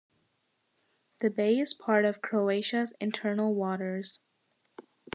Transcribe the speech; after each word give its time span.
The 1.19 1.29
bay 1.29 1.59
is 1.59 1.73
a 1.79 1.83
part 1.83 2.05
of 2.05 2.23
Croatia's 2.23 2.95
internal 2.99 3.53
waters. 3.53 4.19